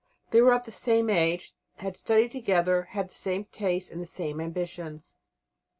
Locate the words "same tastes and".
3.13-4.01